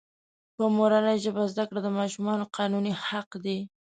[0.55, 3.59] په مورنۍ ژبه زده کړه دماشومانو قانوني حق دی.